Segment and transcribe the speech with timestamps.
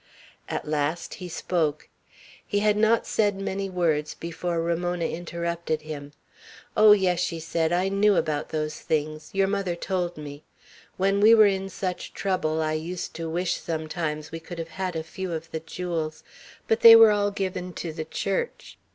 [0.49, 1.87] At last he spoke.
[2.43, 6.13] He had not said many words, before Ramona interrupted him.
[6.75, 7.71] "Oh, yes!" she said.
[7.71, 10.41] "I knew about those things; your mother told me.
[10.97, 14.95] When we were in such trouble, I used to wish sometimes we could have had
[14.95, 16.23] a few of the jewels.
[16.67, 18.79] But they were all given to the Church.